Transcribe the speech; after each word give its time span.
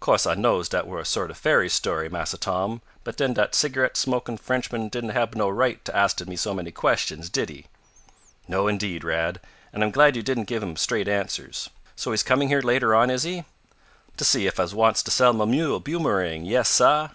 Course 0.00 0.26
I 0.26 0.32
knows 0.32 0.70
dat 0.70 0.86
were 0.86 1.00
a 1.00 1.04
sort 1.04 1.30
of 1.30 1.36
fairy 1.36 1.68
story, 1.68 2.08
Massa 2.08 2.38
Tom, 2.38 2.80
but 3.04 3.18
den 3.18 3.34
dat 3.34 3.54
cigarette 3.54 3.94
smokin' 3.98 4.38
Frenchman 4.38 4.88
didn't 4.88 5.10
hab 5.10 5.34
no 5.34 5.50
right 5.50 5.84
t' 5.84 5.92
asted 5.92 6.26
me 6.30 6.34
so 6.36 6.54
many 6.54 6.70
questions, 6.70 7.28
did 7.28 7.50
he?" 7.50 7.66
"No, 8.48 8.68
indeed, 8.68 9.04
Rad. 9.04 9.38
And 9.74 9.84
I'm 9.84 9.90
glad 9.90 10.16
you 10.16 10.22
didn't 10.22 10.44
give 10.44 10.62
him 10.62 10.76
straight 10.76 11.08
answers. 11.08 11.68
So 11.94 12.12
he's 12.12 12.22
coming 12.22 12.48
here 12.48 12.62
later 12.62 12.94
on, 12.94 13.10
is 13.10 13.24
he?" 13.24 13.44
"T' 14.16 14.24
see 14.24 14.48
ef 14.48 14.58
I 14.58 14.64
wants 14.64 15.02
t' 15.02 15.10
sell 15.10 15.34
mah 15.34 15.44
mule, 15.44 15.78
Boomerang, 15.78 16.46
yais, 16.46 16.68
sah. 16.70 17.10